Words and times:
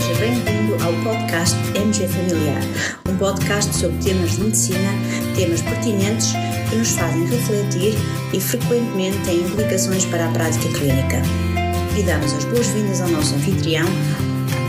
seja 0.00 0.14
bem-vindo 0.18 0.74
ao 0.82 0.92
podcast 1.04 1.56
MG 1.76 2.08
Familiar, 2.08 2.60
um 3.08 3.16
podcast 3.16 3.72
sobre 3.76 3.96
temas 3.98 4.32
de 4.32 4.42
medicina, 4.42 4.88
temas 5.36 5.62
pertinentes 5.62 6.32
que 6.68 6.74
nos 6.74 6.90
fazem 6.96 7.24
refletir 7.26 7.94
e 8.32 8.40
frequentemente 8.40 9.16
têm 9.18 9.42
implicações 9.42 10.04
para 10.06 10.26
a 10.26 10.32
prática 10.32 10.68
clínica. 10.76 11.22
E 11.96 12.02
damos 12.02 12.32
as 12.32 12.44
boas-vindas 12.46 13.02
ao 13.02 13.08
nosso 13.10 13.36
anfitrião, 13.36 13.86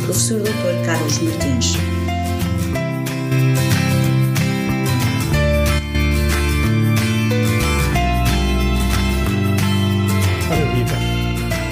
professor 0.04 0.42
Dr. 0.42 0.86
Carlos 0.86 1.18
Martins. 1.18 1.74
Olá, 10.52 10.74
vida. 10.76 10.94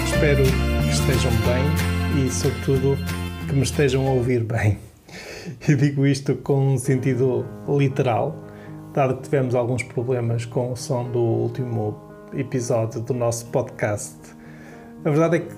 Espero 0.06 0.42
que 0.42 0.90
estejam 0.90 1.30
bem 1.44 2.24
e, 2.24 2.32
sobretudo, 2.32 2.98
que 3.44 3.54
me 3.54 3.62
estejam 3.62 4.06
a 4.06 4.10
ouvir 4.10 4.42
bem. 4.42 4.78
E 5.68 5.74
digo 5.74 6.06
isto 6.06 6.34
com 6.36 6.74
um 6.74 6.78
sentido 6.78 7.44
literal, 7.68 8.34
dado 8.92 9.16
que 9.16 9.22
tivemos 9.24 9.54
alguns 9.54 9.82
problemas 9.82 10.46
com 10.46 10.72
o 10.72 10.76
som 10.76 11.10
do 11.10 11.20
último 11.20 12.00
episódio 12.32 13.00
do 13.00 13.12
nosso 13.12 13.46
podcast. 13.46 14.16
A 15.04 15.10
verdade 15.10 15.36
é 15.36 15.40
que 15.40 15.54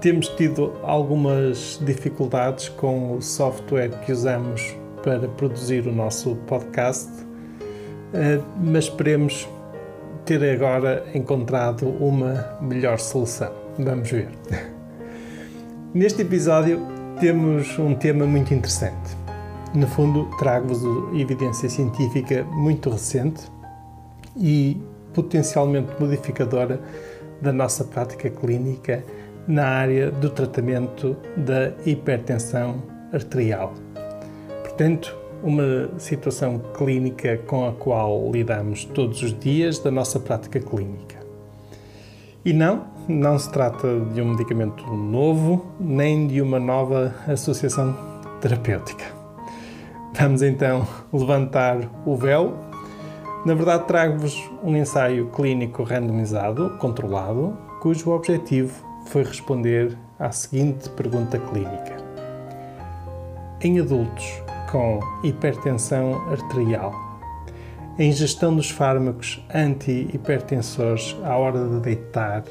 temos 0.00 0.28
tido 0.28 0.72
algumas 0.82 1.80
dificuldades 1.84 2.68
com 2.68 3.16
o 3.16 3.22
software 3.22 3.90
que 4.04 4.12
usamos 4.12 4.74
para 5.02 5.28
produzir 5.28 5.86
o 5.86 5.92
nosso 5.92 6.34
podcast, 6.46 7.10
eh, 8.12 8.40
mas 8.60 8.84
esperemos 8.84 9.48
ter 10.24 10.42
agora 10.44 11.04
encontrado 11.14 11.88
uma 11.88 12.58
melhor 12.60 12.98
solução. 12.98 13.52
Vamos 13.78 14.10
ver. 14.10 14.28
Neste 15.94 16.22
episódio 16.22 16.97
temos 17.20 17.78
um 17.78 17.94
tema 17.94 18.24
muito 18.26 18.54
interessante. 18.54 19.16
No 19.74 19.86
fundo, 19.86 20.24
trago-vos 20.38 20.82
evidência 21.18 21.68
científica 21.68 22.44
muito 22.44 22.88
recente 22.90 23.42
e 24.36 24.80
potencialmente 25.12 25.90
modificadora 26.00 26.80
da 27.42 27.52
nossa 27.52 27.84
prática 27.84 28.30
clínica 28.30 29.04
na 29.46 29.66
área 29.66 30.10
do 30.10 30.30
tratamento 30.30 31.16
da 31.36 31.72
hipertensão 31.84 32.82
arterial. 33.12 33.74
Portanto, 34.62 35.16
uma 35.42 35.90
situação 35.98 36.60
clínica 36.76 37.38
com 37.38 37.66
a 37.66 37.72
qual 37.72 38.30
lidamos 38.30 38.84
todos 38.84 39.22
os 39.22 39.38
dias 39.38 39.78
da 39.78 39.90
nossa 39.90 40.20
prática 40.20 40.60
clínica. 40.60 41.16
E 42.44 42.52
não, 42.52 42.97
não 43.08 43.38
se 43.38 43.50
trata 43.50 44.00
de 44.12 44.20
um 44.20 44.30
medicamento 44.32 44.86
novo, 44.92 45.66
nem 45.80 46.26
de 46.26 46.42
uma 46.42 46.60
nova 46.60 47.14
associação 47.26 47.96
terapêutica. 48.40 49.04
Vamos 50.12 50.42
então 50.42 50.86
levantar 51.12 51.78
o 52.04 52.16
véu. 52.16 52.54
Na 53.46 53.54
verdade, 53.54 53.84
trago-vos 53.86 54.38
um 54.62 54.76
ensaio 54.76 55.28
clínico 55.30 55.82
randomizado, 55.84 56.76
controlado, 56.78 57.56
cujo 57.80 58.10
objetivo 58.10 58.74
foi 59.06 59.22
responder 59.22 59.96
à 60.18 60.30
seguinte 60.30 60.90
pergunta 60.90 61.38
clínica: 61.38 61.96
Em 63.62 63.80
adultos 63.80 64.42
com 64.70 65.00
hipertensão 65.22 66.14
arterial, 66.30 66.92
a 67.98 68.02
ingestão 68.02 68.54
dos 68.54 68.70
fármacos 68.70 69.42
anti-hipertensores 69.54 71.16
à 71.24 71.36
hora 71.36 71.66
de 71.66 71.80
deitar, 71.80 72.44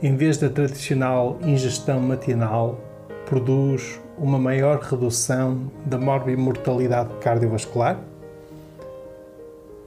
em 0.00 0.14
vez 0.14 0.38
da 0.38 0.48
tradicional 0.48 1.38
ingestão 1.42 1.98
matinal, 2.00 2.80
produz 3.26 4.00
uma 4.16 4.38
maior 4.38 4.78
redução 4.78 5.70
da 5.84 5.98
morbimortalidade 5.98 7.10
cardiovascular? 7.20 7.98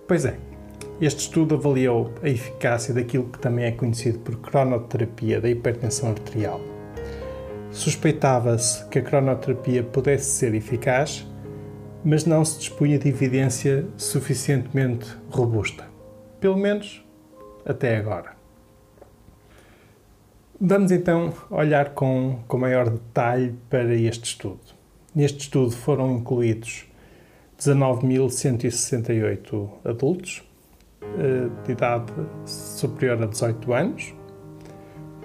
Pois 0.06 0.26
é, 0.26 0.36
este 1.00 1.20
estudo 1.20 1.56
avaliou 1.56 2.12
a 2.22 2.28
eficácia 2.28 2.94
daquilo 2.94 3.24
que 3.24 3.40
também 3.40 3.66
é 3.66 3.72
conhecido 3.72 4.20
por 4.20 4.36
cronoterapia 4.38 5.40
da 5.40 5.50
hipertensão 5.50 6.10
arterial. 6.10 6.60
Suspeitava-se 7.72 8.86
que 8.90 9.00
a 9.00 9.02
cronoterapia 9.02 9.82
pudesse 9.82 10.26
ser 10.26 10.54
eficaz, 10.54 11.26
mas 12.04 12.26
não 12.26 12.44
se 12.44 12.60
dispunha 12.60 13.00
de 13.00 13.08
evidência 13.08 13.88
suficientemente 13.96 15.08
robusta, 15.30 15.86
pelo 16.42 16.58
menos 16.58 17.02
até 17.66 17.96
agora. 17.96 18.41
Vamos 20.64 20.92
então 20.92 21.34
olhar 21.50 21.96
com, 21.96 22.38
com 22.48 22.56
maior 22.56 22.88
detalhe 22.88 23.56
para 23.68 23.96
este 23.96 24.26
estudo. 24.26 24.60
Neste 25.16 25.40
estudo 25.40 25.72
foram 25.72 26.18
incluídos 26.18 26.86
19.168 27.60 29.70
adultos 29.84 30.44
eh, 31.02 31.50
de 31.66 31.72
idade 31.72 32.14
superior 32.46 33.24
a 33.24 33.26
18 33.26 33.74
anos, 33.74 34.14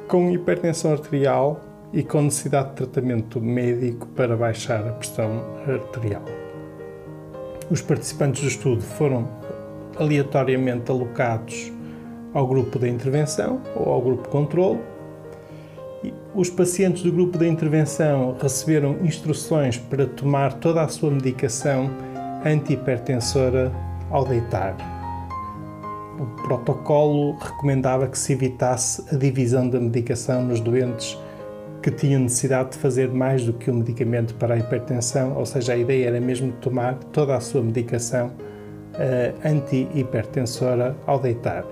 com 0.09 0.31
hipertensão 0.31 0.93
arterial 0.93 1.61
e 1.93 2.03
com 2.03 2.23
necessidade 2.23 2.71
de 2.71 2.77
tratamento 2.77 3.39
médico 3.39 4.07
para 4.07 4.35
baixar 4.39 4.89
a 4.89 4.93
pressão 4.93 5.45
arterial. 5.69 6.25
Os 7.71 7.83
participantes 7.83 8.41
do 8.41 8.49
estudo 8.49 8.81
foram 8.81 9.29
aleatoriamente 9.99 10.91
alocados 10.91 11.71
ao 12.33 12.47
grupo 12.47 12.79
de 12.79 12.89
intervenção 12.89 13.61
ou 13.75 13.93
ao 13.93 14.01
grupo 14.01 14.31
controle 14.31 14.96
os 16.37 16.51
pacientes 16.51 17.03
do 17.03 17.11
grupo 17.11 17.39
de 17.39 17.49
intervenção 17.49 18.37
receberam 18.39 18.99
instruções 19.03 19.79
para 19.79 20.07
tomar 20.07 20.53
toda 20.53 20.83
a 20.83 20.89
sua 20.89 21.11
medicação 21.11 21.91
antihipertensora 22.45 23.73
ao 24.11 24.27
deitar. 24.27 24.77
O 26.21 26.27
protocolo 26.43 27.37
recomendava 27.39 28.07
que 28.07 28.19
se 28.19 28.35
evitasse 28.35 29.03
a 29.11 29.17
divisão 29.19 29.69
da 29.69 29.81
medicação 29.81 30.45
nos 30.45 30.61
doentes 30.61 31.19
que 31.83 31.91
tinham 31.91 32.21
necessidade 32.21 32.73
de 32.73 32.79
fazer 32.79 33.09
mais 33.11 33.45
do 33.45 33.55
que 33.55 33.71
um 33.71 33.77
medicamento 33.77 34.35
para 34.35 34.55
a 34.55 34.59
hipertensão, 34.59 35.37
ou 35.39 35.47
seja, 35.47 35.73
a 35.73 35.77
ideia 35.77 36.09
era 36.09 36.21
mesmo 36.21 36.53
tomar 36.53 36.97
toda 37.13 37.35
a 37.35 37.41
sua 37.41 37.63
medicação 37.63 38.27
uh, 38.27 39.49
antihipertensora 39.49 40.97
ao 41.07 41.19
deitar. 41.19 41.65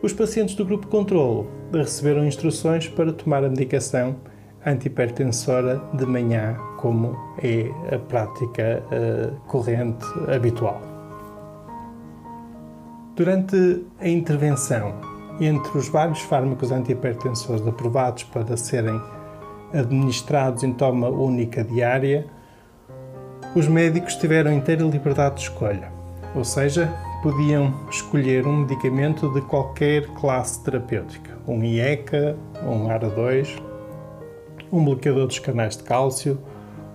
Os 0.00 0.12
pacientes 0.12 0.54
do 0.54 0.64
grupo 0.64 0.86
controlo 0.86 1.57
receberam 1.72 2.24
instruções 2.24 2.88
para 2.88 3.12
tomar 3.12 3.44
a 3.44 3.48
medicação 3.48 4.16
antihipertensora 4.64 5.80
de 5.94 6.04
manhã, 6.06 6.56
como 6.78 7.16
é 7.42 7.70
a 7.94 7.98
prática 7.98 8.82
uh, 8.90 9.34
corrente 9.46 10.04
habitual. 10.34 10.80
Durante 13.14 13.84
a 14.00 14.08
intervenção, 14.08 14.94
entre 15.40 15.76
os 15.76 15.88
vários 15.88 16.20
fármacos 16.20 16.70
antihipertensores 16.70 17.66
aprovados 17.66 18.24
para 18.24 18.56
serem 18.56 19.00
administrados 19.72 20.62
em 20.62 20.72
toma 20.72 21.08
única 21.08 21.62
diária, 21.62 22.26
os 23.54 23.66
médicos 23.66 24.14
tiveram 24.16 24.52
inteira 24.52 24.84
liberdade 24.84 25.36
de 25.36 25.42
escolha, 25.42 25.90
ou 26.34 26.44
seja, 26.44 26.92
podiam 27.22 27.74
escolher 27.90 28.46
um 28.46 28.58
medicamento 28.58 29.32
de 29.32 29.40
qualquer 29.42 30.06
classe 30.14 30.62
terapêutica, 30.62 31.37
um 31.48 31.64
IECA, 31.64 32.36
um 32.62 32.88
ARA2, 32.88 33.60
um 34.70 34.84
bloqueador 34.84 35.26
dos 35.26 35.38
canais 35.38 35.76
de 35.76 35.82
cálcio, 35.82 36.38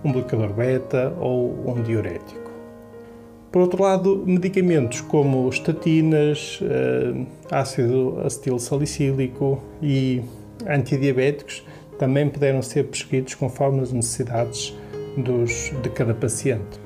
um 0.04 0.12
bloqueador 0.12 0.52
beta 0.52 1.14
ou 1.20 1.52
um 1.66 1.82
diurético. 1.82 2.50
Por 3.50 3.62
outro 3.62 3.82
lado, 3.82 4.24
medicamentos 4.26 5.00
como 5.00 5.48
estatinas, 5.48 6.60
eh, 6.62 7.26
ácido 7.50 8.20
acetil 8.24 8.58
salicílico 8.58 9.62
e 9.80 10.22
antidiabéticos 10.66 11.64
também 11.98 12.28
puderam 12.28 12.62
ser 12.62 12.84
prescritos 12.84 13.34
conforme 13.34 13.80
as 13.80 13.92
necessidades 13.92 14.76
dos, 15.16 15.72
de 15.82 15.88
cada 15.90 16.14
paciente 16.14 16.84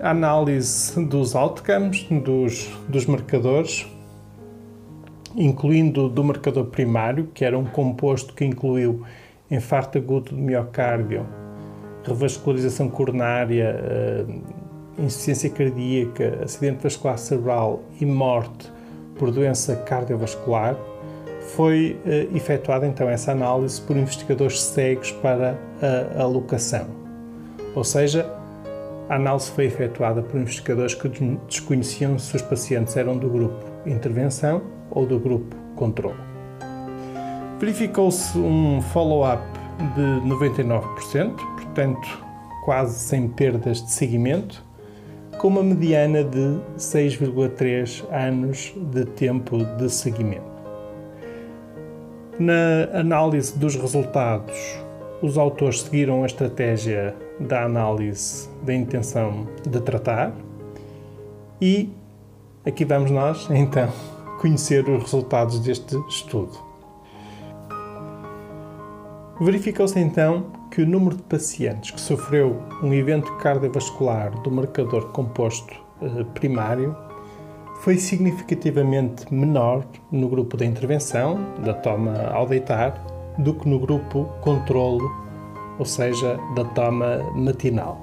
a 0.00 0.10
análise 0.10 1.04
dos 1.04 1.34
outcomes, 1.34 2.06
dos, 2.10 2.70
dos 2.88 3.06
marcadores, 3.06 3.86
incluindo 5.36 6.08
do 6.08 6.24
marcador 6.24 6.66
primário, 6.66 7.28
que 7.34 7.44
era 7.44 7.58
um 7.58 7.64
composto 7.64 8.34
que 8.34 8.44
incluiu 8.44 9.02
infarto 9.50 9.98
agudo 9.98 10.30
do 10.30 10.36
miocárdio, 10.36 11.26
revascularização 12.04 12.88
coronária, 12.88 13.76
insuficiência 14.98 15.50
cardíaca, 15.50 16.40
acidente 16.42 16.82
vascular 16.82 17.18
cerebral 17.18 17.82
e 18.00 18.06
morte 18.06 18.70
por 19.18 19.30
doença 19.30 19.76
cardiovascular, 19.76 20.76
foi 21.54 21.96
uh, 22.04 22.36
efetuada 22.36 22.86
então 22.86 23.08
essa 23.08 23.32
análise 23.32 23.80
por 23.80 23.96
investigadores 23.96 24.60
cegos 24.60 25.12
para 25.12 25.56
a 26.16 26.22
alocação. 26.22 26.86
Ou 27.74 27.84
seja, 27.84 28.28
a 29.08 29.14
análise 29.14 29.50
foi 29.50 29.66
efetuada 29.66 30.22
por 30.22 30.40
investigadores 30.40 30.94
que 30.94 31.08
desconheciam 31.46 32.18
se 32.18 32.34
os 32.34 32.42
pacientes 32.42 32.96
eram 32.96 33.16
do 33.16 33.28
grupo 33.28 33.64
intervenção 33.86 34.75
ou 34.96 35.06
do 35.06 35.20
grupo 35.20 35.54
controle. 35.76 36.18
Verificou-se 37.60 38.36
um 38.36 38.80
follow-up 38.80 39.42
de 39.94 40.26
99%, 40.28 41.36
portanto, 41.36 42.24
quase 42.64 42.98
sem 42.98 43.28
perdas 43.28 43.82
de 43.82 43.92
seguimento, 43.92 44.64
com 45.38 45.48
uma 45.48 45.62
mediana 45.62 46.24
de 46.24 46.58
6,3 46.78 48.04
anos 48.10 48.74
de 48.74 49.04
tempo 49.04 49.58
de 49.76 49.90
seguimento. 49.90 50.56
Na 52.38 52.98
análise 52.98 53.58
dos 53.58 53.76
resultados, 53.76 54.56
os 55.22 55.38
autores 55.38 55.82
seguiram 55.82 56.22
a 56.22 56.26
estratégia 56.26 57.14
da 57.38 57.64
análise 57.64 58.48
da 58.62 58.74
intenção 58.74 59.46
de 59.68 59.80
tratar 59.80 60.32
e 61.60 61.90
aqui 62.64 62.84
vamos 62.84 63.10
nós 63.10 63.48
então 63.52 64.15
conhecer 64.46 64.88
os 64.88 65.02
resultados 65.02 65.58
deste 65.58 65.96
estudo. 66.08 66.56
Verificou-se 69.40 69.98
então 69.98 70.46
que 70.70 70.82
o 70.82 70.86
número 70.86 71.16
de 71.16 71.22
pacientes 71.24 71.90
que 71.90 72.00
sofreu 72.00 72.56
um 72.80 72.94
evento 72.94 73.36
cardiovascular 73.38 74.30
do 74.42 74.50
marcador 74.50 75.08
composto 75.08 75.74
eh, 76.00 76.24
primário 76.32 76.96
foi 77.80 77.98
significativamente 77.98 79.32
menor 79.34 79.84
no 80.12 80.28
grupo 80.28 80.56
da 80.56 80.64
intervenção, 80.64 81.38
da 81.64 81.74
toma 81.74 82.28
ao 82.28 82.46
deitar, 82.46 82.92
do 83.38 83.52
que 83.52 83.68
no 83.68 83.80
grupo 83.80 84.26
controlo, 84.42 85.10
ou 85.76 85.84
seja, 85.84 86.38
da 86.54 86.64
toma 86.64 87.18
matinal. 87.34 88.00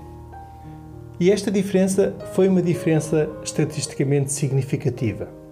E 1.20 1.32
esta 1.32 1.50
diferença 1.50 2.14
foi 2.34 2.50
uma 2.50 2.62
diferença 2.62 3.30
estatisticamente 3.44 4.32
significativa, 4.32 5.43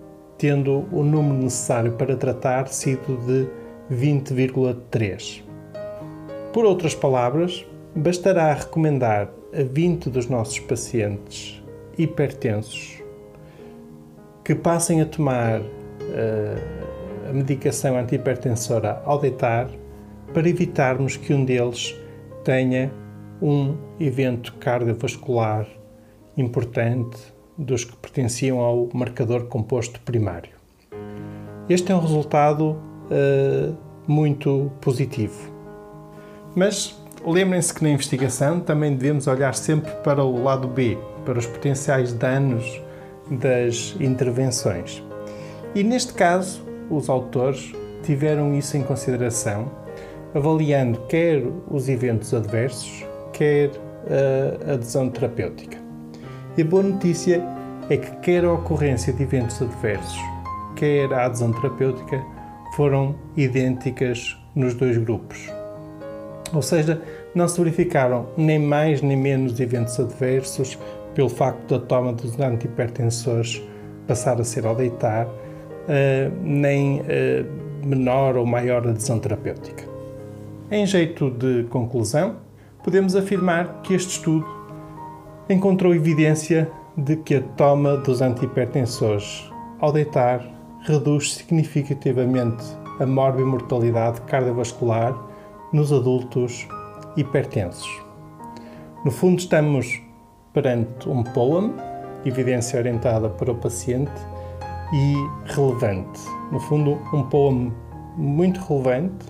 tendo 0.42 0.88
o 0.92 1.04
número 1.04 1.36
necessário 1.36 1.92
para 1.92 2.18
tratar 2.18 2.68
sido 2.68 3.16
de 3.28 3.48
20,3. 3.96 5.44
Por 6.52 6.66
outras 6.66 6.96
palavras, 6.96 7.64
bastará 7.96 8.52
recomendar 8.52 9.32
a 9.54 9.62
20 9.62 10.10
dos 10.10 10.26
nossos 10.28 10.60
pacientes 10.60 11.64
hipertensos 11.96 13.04
que 14.44 14.56
passem 14.56 15.02
a 15.02 15.06
tomar 15.06 15.62
uh, 15.62 17.30
a 17.30 17.34
medicação 17.34 17.96
antihipertensora 17.96 19.00
ao 19.06 19.20
deitar 19.20 19.70
para 20.34 20.50
evitarmos 20.50 21.18
que 21.18 21.36
um 21.36 21.46
deles 21.46 21.96
tenha 22.44 22.92
um 23.40 23.78
evento 24.00 24.56
cardiovascular 24.56 25.68
importante 26.36 27.32
dos 27.62 27.84
que 27.84 27.96
pertenciam 27.96 28.60
ao 28.60 28.90
marcador 28.94 29.46
composto 29.46 30.00
primário. 30.02 30.52
Este 31.70 31.92
é 31.92 31.96
um 31.96 32.00
resultado 32.00 32.72
uh, 32.72 33.76
muito 34.08 34.72
positivo. 34.82 35.52
Mas 36.56 37.00
lembrem-se 37.26 37.74
que 37.74 37.84
na 37.84 37.92
investigação 37.92 38.60
também 38.60 38.96
devemos 38.96 39.28
olhar 39.28 39.54
sempre 39.56 39.92
para 40.04 40.24
o 40.24 40.44
lado 40.44 40.68
B, 40.68 40.98
para 41.26 41.38
os 41.38 41.46
potenciais 41.46 42.12
danos 42.14 42.82
das 43.30 43.96
intervenções. 44.00 45.02
E 45.74 45.84
neste 45.84 46.14
caso, 46.14 46.62
os 46.90 47.10
autores 47.10 47.72
tiveram 48.04 48.54
isso 48.54 48.76
em 48.76 48.84
consideração, 48.84 49.72
avaliando 50.34 51.00
quer 51.08 51.44
os 51.70 51.88
eventos 51.88 52.34
adversos, 52.34 53.06
quer 53.32 53.72
a 54.68 54.74
adesão 54.74 55.10
terapêutica. 55.10 55.81
E 56.58 56.62
a 56.62 56.66
boa 56.66 56.84
notícia 56.84 57.42
é 57.90 57.96
que 57.96 58.12
quer 58.18 58.44
a 58.44 58.52
ocorrência 58.52 59.14
de 59.14 59.24
eventos 59.24 59.62
adversos, 59.62 60.20
quer 60.76 61.12
a 61.14 61.26
adesão 61.26 61.54
terapêutica 61.54 62.22
foram 62.76 63.16
idênticas 63.38 64.38
nos 64.54 64.74
dois 64.74 64.98
grupos. 64.98 65.50
Ou 66.54 66.62
seja, 66.62 67.02
não 67.34 67.48
se 67.48 67.58
verificaram 67.58 68.28
nem 68.36 68.60
mais 68.60 69.02
nem 69.02 69.16
menos 69.16 69.58
eventos 69.62 69.98
adversos 69.98 70.78
pelo 71.16 71.30
facto 71.30 71.78
da 71.78 71.86
toma 71.86 72.12
dos 72.12 72.38
antihipertensores 72.38 73.62
passar 74.06 74.40
a 74.42 74.44
ser 74.44 74.66
ao 74.66 74.76
deitar, 74.76 75.28
uh, 75.28 75.32
nem 76.44 77.00
uh, 77.00 77.06
menor 77.86 78.36
ou 78.36 78.46
maior 78.46 78.86
adesão 78.86 79.20
terapêutica. 79.20 79.86
Em 80.70 80.86
jeito 80.86 81.30
de 81.30 81.64
conclusão, 81.70 82.38
podemos 82.84 83.16
afirmar 83.16 83.82
que 83.84 83.94
este 83.94 84.18
estudo 84.18 84.61
encontrou 85.52 85.94
evidência 85.94 86.72
de 86.98 87.16
que 87.16 87.36
a 87.36 87.42
toma 87.42 87.98
dos 87.98 88.22
antihipertensores 88.22 89.50
ao 89.80 89.92
deitar 89.92 90.46
reduz 90.82 91.34
significativamente 91.34 92.64
a 93.00 93.06
morbimortalidade 93.06 94.22
cardiovascular 94.22 95.16
nos 95.74 95.92
adultos 95.92 96.68
hipertensos. 97.16 97.90
No 99.04 99.12
fundo, 99.12 99.40
estamos 99.40 100.02
perante 100.54 101.10
um 101.10 101.24
POEM, 101.24 101.74
evidência 102.26 102.80
orientada 102.80 103.30
para 103.30 103.52
o 103.52 103.56
paciente 103.56 104.12
e 104.94 105.16
relevante. 105.54 106.20
No 106.52 106.60
fundo, 106.60 107.00
um 107.14 107.24
POEM 107.24 107.74
muito 108.18 108.60
relevante 108.62 109.26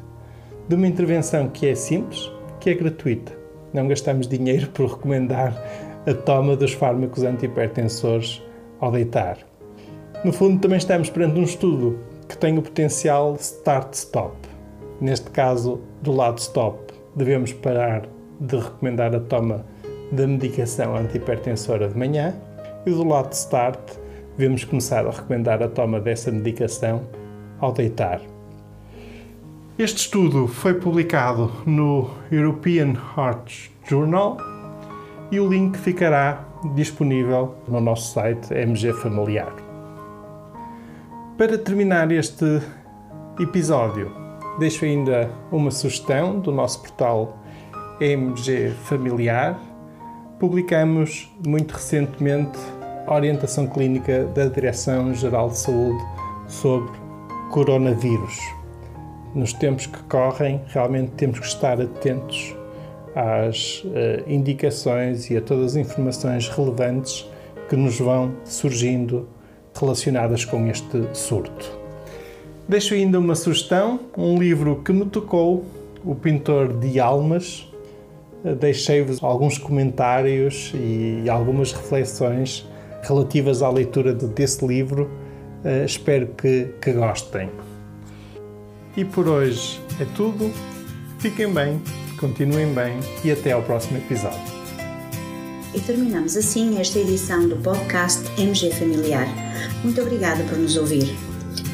de 0.68 0.76
uma 0.76 0.88
intervenção 0.88 1.48
que 1.50 1.68
é 1.68 1.76
simples, 1.76 2.32
que 2.60 2.70
é 2.70 2.74
gratuita. 2.74 3.32
Não 3.74 3.88
gastamos 3.88 4.28
dinheiro 4.28 4.68
por 4.72 4.90
recomendar 4.90 5.54
a 6.06 6.14
toma 6.14 6.56
dos 6.56 6.74
fármacos 6.74 7.24
antihipertensores 7.24 8.42
ao 8.80 8.92
deitar. 8.92 9.38
No 10.24 10.34
fundo, 10.34 10.60
também 10.60 10.78
estamos 10.78 11.10
perante 11.10 11.40
um 11.40 11.44
estudo 11.44 12.00
que 12.28 12.38
tem 12.38 12.58
o 12.58 12.62
potencial 12.62 13.36
start-stop. 13.40 14.36
Neste 15.00 15.30
caso, 15.32 15.82
do 16.02 16.12
lado 16.12 16.38
stop, 16.40 16.94
devemos 17.16 17.54
parar 17.54 18.08
de 18.40 18.58
recomendar 18.58 19.16
a 19.16 19.20
toma 19.20 19.66
da 20.12 20.28
medicação 20.28 20.96
antihipertensora 20.96 21.88
de 21.88 21.98
manhã 21.98 22.36
e 22.86 22.90
do 22.90 23.08
lado 23.08 23.32
start, 23.34 23.80
devemos 24.38 24.64
começar 24.64 25.06
a 25.06 25.12
recomendar 25.12 25.62
a 25.62 25.68
toma 25.68 26.00
dessa 26.00 26.32
medicação 26.32 27.02
ao 27.60 27.72
deitar. 27.72 28.22
Este 29.78 29.98
estudo 29.98 30.48
foi 30.48 30.74
publicado 30.74 31.52
no 31.66 32.10
European 32.32 32.94
Heart 33.16 33.72
Journal 33.88 34.38
e 35.32 35.40
o 35.40 35.48
link 35.48 35.78
ficará 35.78 36.46
disponível 36.76 37.56
no 37.68 37.80
nosso 37.80 38.14
site 38.14 38.54
MG 38.54 38.94
Familiar. 38.94 39.54
Para 41.38 41.58
terminar 41.58 42.12
este 42.12 42.62
episódio, 43.40 44.22
Deixo 44.60 44.86
ainda 44.86 45.30
uma 45.52 45.72
sugestão 45.72 46.40
do 46.40 46.52
nosso 46.52 46.82
portal 46.82 47.38
MG 48.00 48.72
Familiar. 48.84 49.60
Publicamos 50.40 51.32
muito 51.48 51.72
recentemente 51.72 52.60
a 53.08 53.14
orientação 53.16 53.66
clínica 53.66 54.26
da 54.26 54.48
Direção-Geral 54.48 55.50
de 55.50 55.58
Saúde 55.58 56.04
sobre 56.48 56.92
coronavírus. 57.50 58.38
Nos 59.34 59.54
tempos 59.54 59.86
que 59.86 60.04
correm, 60.04 60.62
realmente 60.68 61.12
temos 61.14 61.40
que 61.40 61.46
estar 61.46 61.80
atentos 61.80 62.56
às 63.16 63.84
uh, 63.84 63.92
indicações 64.28 65.30
e 65.30 65.38
a 65.38 65.42
todas 65.42 65.72
as 65.72 65.76
informações 65.76 66.48
relevantes 66.50 67.30
que 67.70 67.76
nos 67.76 68.00
vão 68.00 68.34
surgindo 68.44 69.28
relacionadas 69.78 70.46
com 70.46 70.68
este 70.68 71.04
surto. 71.14 71.80
Deixo 72.68 72.94
ainda 72.94 73.20
uma 73.20 73.36
sugestão, 73.36 74.00
um 74.18 74.38
livro 74.38 74.82
que 74.84 74.94
me 74.94 75.06
tocou, 75.06 75.66
O 76.04 76.16
Pintor 76.16 76.74
de 76.80 77.00
Almas. 77.00 77.68
Deixei-vos 78.60 79.24
alguns 79.24 79.58
comentários 79.58 80.74
e 80.74 81.30
algumas 81.30 81.72
reflexões 81.74 82.68
relativas 83.04 83.62
à 83.62 83.70
leitura 83.70 84.14
desse 84.14 84.66
livro. 84.66 85.10
Uh, 85.64 85.86
espero 85.86 86.28
que, 86.28 86.74
que 86.82 86.92
gostem. 86.94 87.50
E 88.96 89.06
por 89.06 89.28
hoje 89.28 89.80
é 90.00 90.06
tudo. 90.16 90.52
Fiquem 91.20 91.54
bem, 91.54 91.80
continuem 92.22 92.74
bem 92.74 92.98
e 93.26 93.32
até 93.32 93.52
ao 93.52 93.62
próximo 93.64 93.98
episódio. 93.98 94.40
E 95.74 95.80
terminamos 95.80 96.38
assim 96.38 96.80
esta 96.80 97.00
edição 97.00 97.50
do 97.50 97.56
podcast 97.58 98.24
MG 98.40 98.72
Familiar. 98.72 99.28
Muito 99.84 100.02
obrigada 100.02 100.44
por 100.44 100.58
nos 100.58 100.78
ouvir. 100.78 101.14